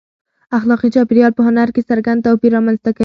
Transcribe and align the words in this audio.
اخلاقي 0.57 0.89
چاپېریال 0.95 1.31
په 1.35 1.41
هنر 1.47 1.67
کې 1.75 1.81
څرګند 1.89 2.23
توپیر 2.27 2.51
رامنځته 2.55 2.89
کوي. 2.93 2.99